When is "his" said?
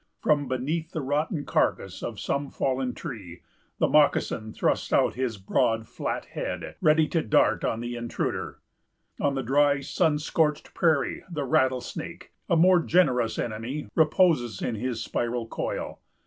5.13-5.37, 14.73-15.03